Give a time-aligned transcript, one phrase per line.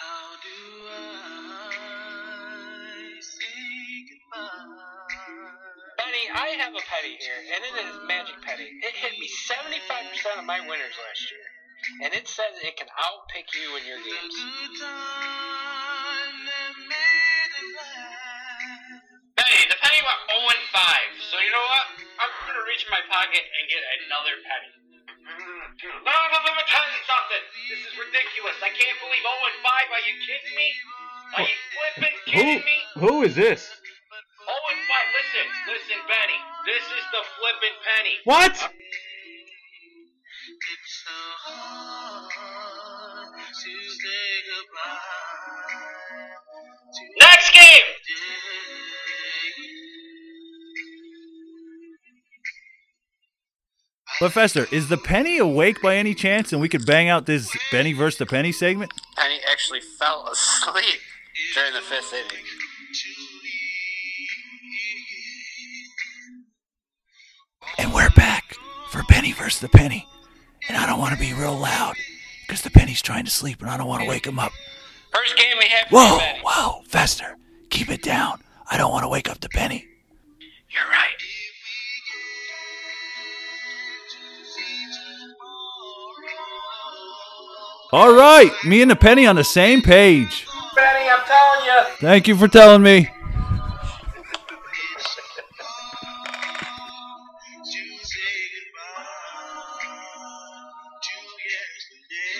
[0.00, 0.56] How do
[0.88, 1.76] I
[3.20, 4.64] say goodbye?
[6.00, 8.64] Benny, I have a penny here, and it is Magic Penny.
[8.80, 11.44] It hit me 75% of my winners last year.
[12.00, 14.32] And it says it can outpick you in your games.
[14.40, 19.04] Good time that made us laugh.
[19.36, 21.28] Penny, the penny went 0 and 5.
[21.28, 21.92] So you know what?
[22.24, 24.89] I'm gonna reach in my pocket and get another penny.
[28.40, 28.62] Ridiculous.
[28.62, 29.92] I can't believe 0 and 5.
[29.92, 30.68] Are you kidding me?
[31.36, 32.78] Are you flipping Who kidding me?
[32.96, 33.68] who is this?
[33.68, 33.76] 0
[34.48, 35.16] and 5.
[35.20, 36.38] Listen, listen, Benny.
[36.66, 38.16] This is the flipping penny.
[38.24, 38.56] What?
[38.56, 38.68] Uh,
[40.60, 44.98] it's so hard to say goodbye.
[47.20, 47.88] Next game.
[54.20, 57.56] But Fester, is the penny awake by any chance, and we could bang out this
[57.72, 58.92] Benny versus the penny segment?
[59.16, 61.00] Penny actually fell asleep
[61.54, 62.44] during the fifth inning.
[67.78, 68.54] And we're back
[68.90, 70.06] for Penny versus the penny,
[70.68, 71.96] and I don't want to be real loud
[72.46, 74.52] because the penny's trying to sleep, and I don't want to wake him up.
[75.14, 76.40] First game we have for Whoa, you, Benny.
[76.44, 77.36] whoa, Fester,
[77.70, 78.42] keep it down.
[78.70, 79.86] I don't want to wake up the penny.
[87.92, 90.46] All right, me and the penny on the same page.
[90.76, 91.82] Benny, I'm telling you.
[91.98, 93.02] Thank you for telling me.
[93.02, 93.10] To
[98.06, 99.10] say goodbye
[101.02, 101.16] to
[101.50, 102.30] yesterday.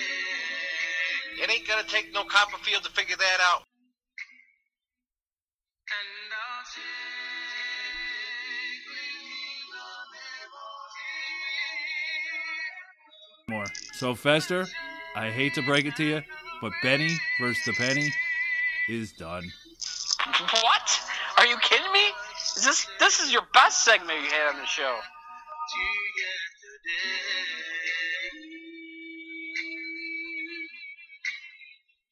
[1.43, 3.63] It ain't gonna take no Copperfield to figure that out.
[5.89, 6.85] And I'll take
[8.87, 9.03] with me
[9.73, 9.85] the
[13.49, 13.65] memories.
[13.65, 13.67] More.
[13.95, 14.65] So Fester,
[15.15, 16.21] I hate to break it to you,
[16.61, 18.13] but Benny versus the penny
[18.87, 19.51] is done.
[20.39, 21.01] What?
[21.37, 22.05] Are you kidding me?
[22.55, 24.95] Is this this is your best segment you had on the show.
[24.95, 25.79] To
[26.21, 27.31] yesterday.